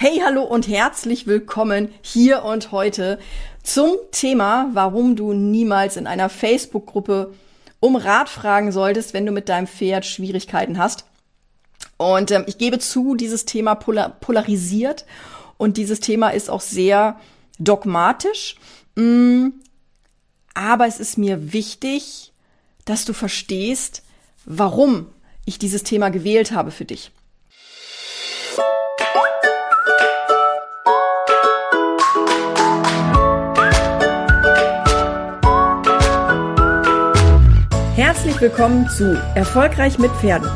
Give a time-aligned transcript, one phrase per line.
[0.00, 3.18] Hey, hallo und herzlich willkommen hier und heute
[3.64, 7.34] zum Thema, warum du niemals in einer Facebook-Gruppe
[7.80, 11.04] um Rat fragen solltest, wenn du mit deinem Pferd Schwierigkeiten hast.
[11.96, 15.04] Und ähm, ich gebe zu, dieses Thema polar polarisiert
[15.56, 17.18] und dieses Thema ist auch sehr
[17.58, 18.54] dogmatisch.
[18.94, 19.48] Mm,
[20.54, 22.32] aber es ist mir wichtig,
[22.84, 24.04] dass du verstehst,
[24.44, 25.08] warum
[25.44, 27.10] ich dieses Thema gewählt habe für dich.
[38.38, 40.48] Herzlich willkommen zu Erfolgreich mit Pferden.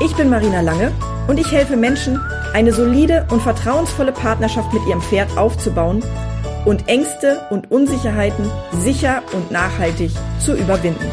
[0.00, 0.92] Ich bin Marina Lange
[1.26, 2.20] und ich helfe Menschen,
[2.52, 6.04] eine solide und vertrauensvolle Partnerschaft mit ihrem Pferd aufzubauen
[6.66, 11.04] und Ängste und Unsicherheiten sicher und nachhaltig zu überwinden.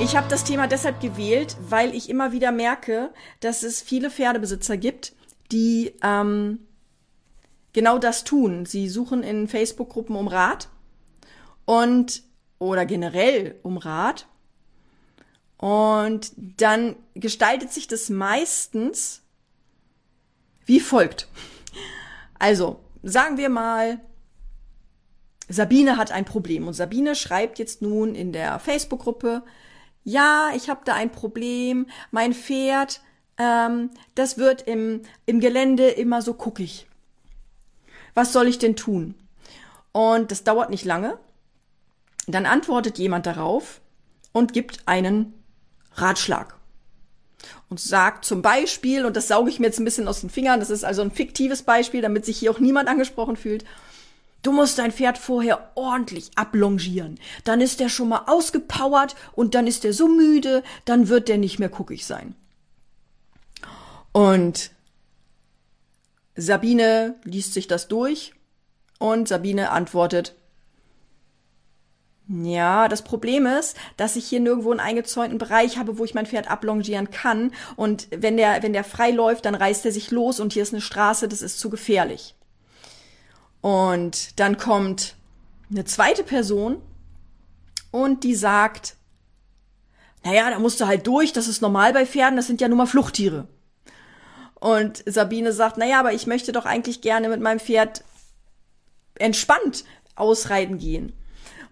[0.00, 4.78] Ich habe das Thema deshalb gewählt, weil ich immer wieder merke, dass es viele Pferdebesitzer
[4.78, 5.12] gibt,
[5.52, 6.60] die ähm,
[7.74, 8.64] genau das tun.
[8.64, 10.70] Sie suchen in Facebook-Gruppen um Rat
[11.66, 12.22] und
[12.58, 14.26] oder generell um Rat.
[15.58, 19.22] Und dann gestaltet sich das meistens
[20.64, 21.28] wie folgt.
[22.38, 24.00] Also, sagen wir mal,
[25.48, 29.42] Sabine hat ein Problem und Sabine schreibt jetzt nun in der Facebook-Gruppe,
[30.02, 33.00] ja, ich habe da ein Problem, mein Pferd,
[33.38, 36.86] ähm, das wird im, im Gelände immer so guckig.
[38.14, 39.14] Was soll ich denn tun?
[39.92, 41.18] Und das dauert nicht lange.
[42.26, 43.80] Dann antwortet jemand darauf
[44.32, 45.34] und gibt einen
[45.94, 46.56] Ratschlag.
[47.68, 50.60] Und sagt zum Beispiel, und das sauge ich mir jetzt ein bisschen aus den Fingern,
[50.60, 53.64] das ist also ein fiktives Beispiel, damit sich hier auch niemand angesprochen fühlt.
[54.42, 57.18] Du musst dein Pferd vorher ordentlich ablongieren.
[57.44, 61.38] Dann ist der schon mal ausgepowert und dann ist er so müde, dann wird der
[61.38, 62.34] nicht mehr guckig sein.
[64.12, 64.70] Und
[66.36, 68.34] Sabine liest sich das durch
[68.98, 70.34] und Sabine antwortet,
[72.28, 76.26] ja, das Problem ist, dass ich hier nirgendwo einen eingezäunten Bereich habe, wo ich mein
[76.26, 77.52] Pferd ablongieren kann.
[77.76, 80.72] Und wenn der, wenn der frei läuft, dann reißt er sich los und hier ist
[80.72, 82.34] eine Straße, das ist zu gefährlich.
[83.60, 85.14] Und dann kommt
[85.70, 86.80] eine zweite Person
[87.92, 88.96] und die sagt,
[90.24, 92.78] naja, da musst du halt durch, das ist normal bei Pferden, das sind ja nun
[92.78, 93.46] mal Fluchttiere.
[94.56, 98.02] Und Sabine sagt, naja, aber ich möchte doch eigentlich gerne mit meinem Pferd
[99.14, 99.84] entspannt
[100.16, 101.12] ausreiten gehen.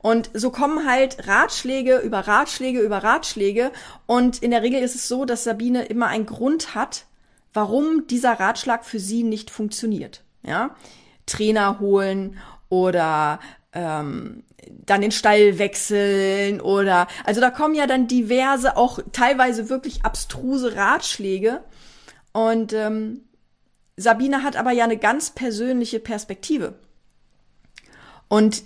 [0.04, 3.72] Und so kommen halt Ratschläge über Ratschläge über Ratschläge.
[4.04, 7.06] Und in der Regel ist es so, dass Sabine immer einen Grund hat,
[7.54, 10.22] warum dieser Ratschlag für sie nicht funktioniert.
[10.42, 10.76] Ja,
[11.24, 12.36] Trainer holen
[12.68, 13.40] oder
[13.72, 14.44] ähm,
[14.84, 20.76] dann den Stall wechseln oder also da kommen ja dann diverse, auch teilweise wirklich abstruse
[20.76, 21.64] Ratschläge.
[22.34, 23.22] Und ähm,
[23.96, 26.74] Sabine hat aber ja eine ganz persönliche Perspektive.
[28.28, 28.64] Und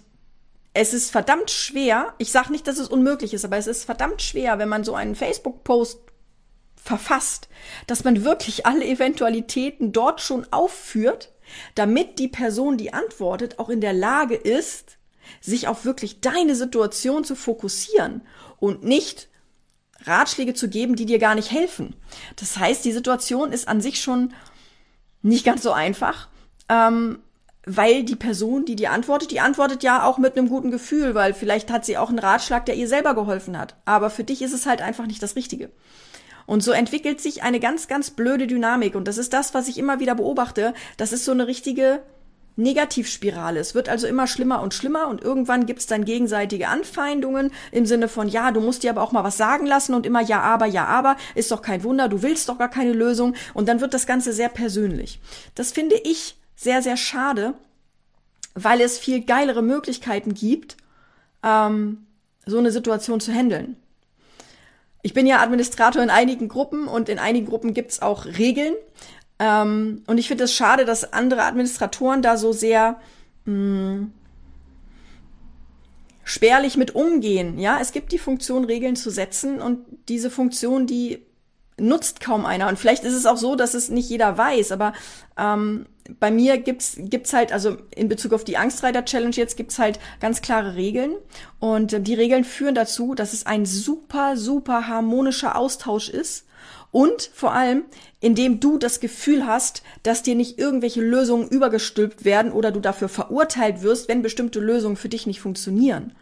[0.80, 4.22] es ist verdammt schwer, ich sage nicht, dass es unmöglich ist, aber es ist verdammt
[4.22, 5.98] schwer, wenn man so einen Facebook-Post
[6.76, 7.48] verfasst,
[7.88, 11.32] dass man wirklich alle Eventualitäten dort schon aufführt,
[11.74, 14.98] damit die Person, die antwortet, auch in der Lage ist,
[15.40, 18.22] sich auf wirklich deine Situation zu fokussieren
[18.60, 19.28] und nicht
[20.04, 21.96] Ratschläge zu geben, die dir gar nicht helfen.
[22.36, 24.32] Das heißt, die Situation ist an sich schon
[25.22, 26.28] nicht ganz so einfach.
[26.68, 27.18] Ähm,
[27.66, 31.34] weil die Person, die dir antwortet, die antwortet ja auch mit einem guten Gefühl, weil
[31.34, 33.76] vielleicht hat sie auch einen Ratschlag, der ihr selber geholfen hat.
[33.84, 35.70] Aber für dich ist es halt einfach nicht das Richtige.
[36.46, 38.94] Und so entwickelt sich eine ganz, ganz blöde Dynamik.
[38.94, 40.72] Und das ist das, was ich immer wieder beobachte.
[40.96, 42.00] Das ist so eine richtige
[42.56, 43.60] Negativspirale.
[43.60, 48.08] Es wird also immer schlimmer und schlimmer und irgendwann gibt's dann gegenseitige Anfeindungen im Sinne
[48.08, 50.66] von, ja, du musst dir aber auch mal was sagen lassen und immer ja, aber,
[50.66, 53.94] ja, aber, ist doch kein Wunder, du willst doch gar keine Lösung und dann wird
[53.94, 55.20] das Ganze sehr persönlich.
[55.54, 57.54] Das finde ich sehr, sehr schade,
[58.54, 60.76] weil es viel geilere Möglichkeiten gibt,
[61.44, 62.06] ähm,
[62.46, 63.76] so eine Situation zu handeln.
[65.02, 68.74] Ich bin ja Administrator in einigen Gruppen und in einigen Gruppen gibt's auch Regeln.
[69.38, 73.00] Ähm, und ich finde es schade, dass andere Administratoren da so sehr
[73.44, 74.12] mh, hm,
[76.24, 77.60] spärlich mit umgehen.
[77.60, 81.24] Ja, es gibt die Funktion, Regeln zu setzen und diese Funktion, die
[81.78, 82.66] nutzt kaum einer.
[82.66, 84.92] Und vielleicht ist es auch so, dass es nicht jeder weiß, aber
[85.36, 85.86] ähm,
[86.20, 90.40] bei mir gibt's gibt's halt, also in Bezug auf die Angstreiter-Challenge jetzt gibt's halt ganz
[90.42, 91.12] klare Regeln.
[91.58, 96.46] Und äh, die Regeln führen dazu, dass es ein super, super harmonischer Austausch ist.
[96.90, 97.84] Und vor allem,
[98.20, 103.10] indem du das Gefühl hast, dass dir nicht irgendwelche Lösungen übergestülpt werden oder du dafür
[103.10, 106.12] verurteilt wirst, wenn bestimmte Lösungen für dich nicht funktionieren.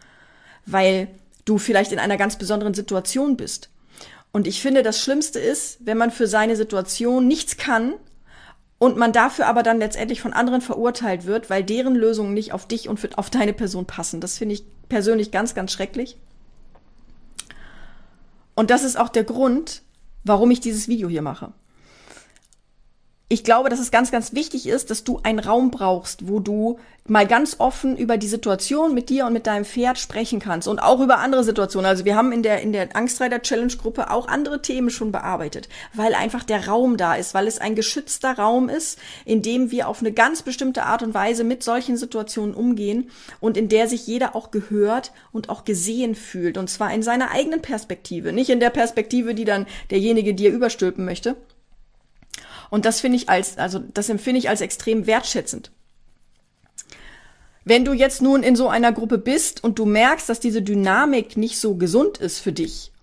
[0.65, 1.07] Weil
[1.45, 3.69] du vielleicht in einer ganz besonderen Situation bist.
[4.33, 7.93] Und ich finde, das Schlimmste ist, wenn man für seine Situation nichts kann
[8.79, 12.67] und man dafür aber dann letztendlich von anderen verurteilt wird, weil deren Lösungen nicht auf
[12.67, 14.21] dich und auf deine Person passen.
[14.21, 16.17] Das finde ich persönlich ganz, ganz schrecklich.
[18.55, 19.81] Und das ist auch der Grund,
[20.23, 21.53] warum ich dieses Video hier mache
[23.29, 26.79] ich glaube, dass es ganz, ganz wichtig ist, dass du einen Raum brauchst, wo du
[27.07, 30.79] mal ganz offen über die Situation mit dir und mit deinem Pferd sprechen kannst und
[30.79, 31.85] auch über andere Situationen.
[31.85, 35.67] Also wir haben in der, in der Angstreiter Challenge Gruppe auch andere Themen schon bearbeitet,
[35.93, 39.89] weil einfach der Raum da ist, weil es ein geschützter Raum ist, in dem wir
[39.89, 43.09] auf eine ganz bestimmte Art und Weise mit solchen Situationen umgehen
[43.41, 46.57] und in der sich jeder auch gehört und auch gesehen fühlt.
[46.57, 51.03] Und zwar in seiner eigenen Perspektive, nicht in der Perspektive, die dann derjenige dir überstülpen
[51.03, 51.35] möchte
[52.69, 55.71] und das finde ich als, also das empfinde ich als extrem wertschätzend.
[57.65, 61.35] Wenn du jetzt nun in so einer Gruppe bist und du merkst, dass diese Dynamik
[61.35, 62.93] nicht so gesund ist für dich,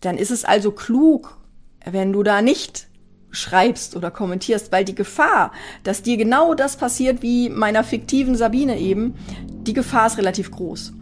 [0.00, 1.36] dann ist es also klug,
[1.84, 2.88] wenn du da nicht
[3.30, 5.52] schreibst oder kommentierst, weil die Gefahr,
[5.84, 9.14] dass dir genau das passiert wie meiner fiktiven Sabine eben,
[9.46, 10.94] die Gefahr ist relativ groß.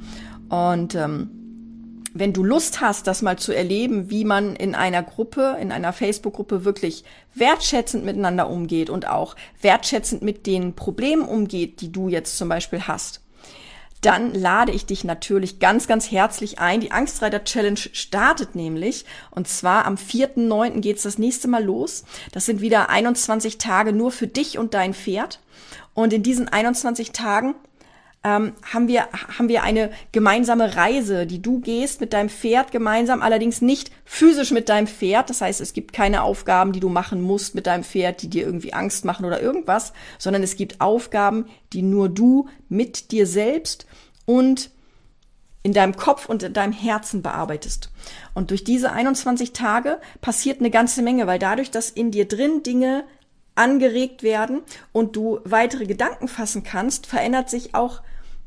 [0.49, 1.38] Und ähm,
[2.15, 5.93] wenn du Lust hast, das mal zu erleben, wie man in einer Gruppe, in einer
[5.93, 12.39] Facebook-Gruppe wirklich wertschätzend miteinander umgeht und auch wertschätzend mit den Problemen umgeht, die du jetzt
[12.39, 13.21] zum Beispiel hast,
[14.01, 16.81] dann lade ich dich natürlich ganz, ganz herzlich ein.
[16.81, 20.81] Die Angstreiter Challenge startet nämlich und zwar am 4.9.
[20.81, 22.05] geht's das nächste Mal los.
[22.33, 25.41] Das sind wieder 21 Tage nur für dich und dein Pferd.
[25.95, 27.57] Und in diesen 21 Tagen
[28.25, 33.23] ähm, haben wir haben wir eine gemeinsame Reise, die du gehst mit deinem Pferd gemeinsam,
[33.23, 35.31] allerdings nicht physisch mit deinem Pferd.
[35.31, 38.45] Das heißt, es gibt keine Aufgaben, die du machen musst mit deinem Pferd, die dir
[38.45, 43.87] irgendwie Angst machen oder irgendwas, sondern es gibt Aufgaben, die nur du mit dir selbst
[44.27, 44.71] und
[45.63, 47.91] in deinem Kopf und in deinem Herzen bearbeitest.
[48.35, 52.63] Und durch diese 21 Tage passiert eine ganze Menge, weil dadurch, dass in dir drin
[52.63, 53.05] Dinge
[53.55, 54.63] angeregt werden
[54.93, 58.03] und du weitere Gedanken fassen kannst, verändert sich auch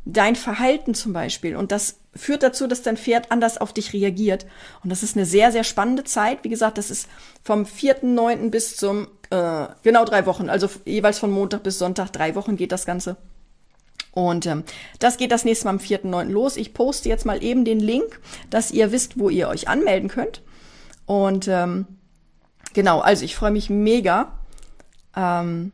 [0.06, 1.56] dein Verhalten zum Beispiel.
[1.56, 4.46] Und das führt dazu, dass dein Pferd anders auf dich reagiert.
[4.84, 6.44] Und das ist eine sehr, sehr spannende Zeit.
[6.44, 7.08] Wie gesagt, das ist
[7.44, 8.50] vom 4.9.
[8.50, 10.50] bis zum, äh, genau drei Wochen.
[10.50, 13.18] Also jeweils von Montag bis Sonntag, drei Wochen geht das Ganze.
[14.14, 14.64] Und ähm,
[15.00, 16.26] das geht das nächste Mal am 4.9.
[16.26, 16.58] los.
[16.58, 18.20] Ich poste jetzt mal eben den Link,
[18.50, 20.42] dass ihr wisst, wo ihr euch anmelden könnt.
[21.06, 21.86] Und ähm,
[22.74, 24.34] genau, also ich freue mich mega,
[25.16, 25.72] ähm,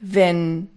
[0.00, 0.68] wenn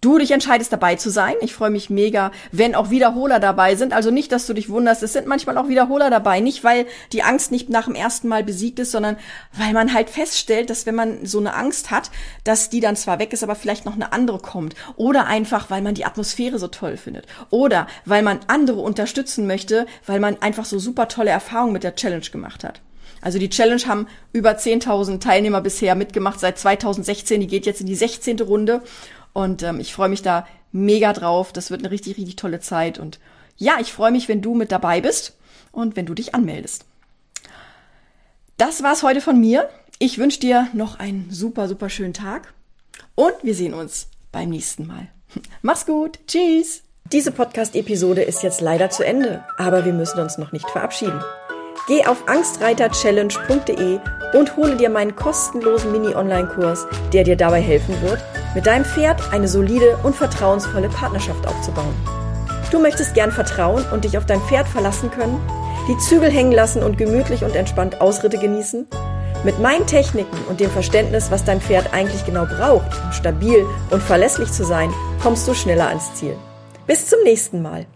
[0.00, 1.34] du dich entscheidest, dabei zu sein.
[1.40, 3.92] Ich freue mich mega, wenn auch Wiederholer dabei sind.
[3.92, 6.40] Also nicht, dass du dich wunderst, es sind manchmal auch Wiederholer dabei.
[6.40, 9.16] Nicht, weil die Angst nicht nach dem ersten Mal besiegt ist, sondern
[9.52, 12.10] weil man halt feststellt, dass wenn man so eine Angst hat,
[12.44, 14.74] dass die dann zwar weg ist, aber vielleicht noch eine andere kommt.
[14.96, 17.26] Oder einfach, weil man die Atmosphäre so toll findet.
[17.50, 21.94] Oder weil man andere unterstützen möchte, weil man einfach so super tolle Erfahrungen mit der
[21.94, 22.80] Challenge gemacht hat.
[23.22, 27.40] Also die Challenge haben über 10.000 Teilnehmer bisher mitgemacht seit 2016.
[27.40, 28.40] Die geht jetzt in die 16.
[28.40, 28.82] Runde.
[29.32, 31.52] Und ähm, ich freue mich da mega drauf.
[31.52, 32.98] Das wird eine richtig, richtig tolle Zeit.
[32.98, 33.18] Und
[33.56, 35.36] ja, ich freue mich, wenn du mit dabei bist
[35.72, 36.84] und wenn du dich anmeldest.
[38.56, 39.68] Das war's heute von mir.
[39.98, 42.52] Ich wünsche dir noch einen super, super schönen Tag.
[43.14, 45.08] Und wir sehen uns beim nächsten Mal.
[45.62, 46.18] Mach's gut.
[46.26, 46.82] Tschüss.
[47.12, 51.20] Diese Podcast-Episode ist jetzt leider zu Ende, aber wir müssen uns noch nicht verabschieden.
[51.88, 53.98] Geh auf angstreiterchallenge.de
[54.34, 58.22] und hole dir meinen kostenlosen Mini-Online-Kurs, der dir dabei helfen wird,
[58.54, 61.94] mit deinem Pferd eine solide und vertrauensvolle Partnerschaft aufzubauen.
[62.70, 65.40] Du möchtest gern vertrauen und dich auf dein Pferd verlassen können,
[65.88, 68.86] die Zügel hängen lassen und gemütlich und entspannt Ausritte genießen?
[69.42, 74.02] Mit meinen Techniken und dem Verständnis, was dein Pferd eigentlich genau braucht, um stabil und
[74.02, 76.36] verlässlich zu sein, kommst du schneller ans Ziel.
[76.86, 77.86] Bis zum nächsten Mal.